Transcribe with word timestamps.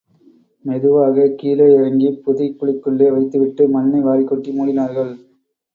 மெதுவாகக் 0.65 1.37
கீழே 1.37 1.73
இறங்கிப் 1.73 2.21
புதைகுழிக்குள்ளே 2.25 3.11
வைத்துவிட்டு, 3.11 3.69
மண்ணை 3.69 4.01
வாரிக் 4.01 4.27
கொட்டி 4.27 4.51
மூடினார்கள். 4.51 5.13